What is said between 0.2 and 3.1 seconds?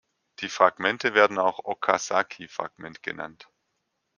Die Fragmente werden auch Okazaki-Fragment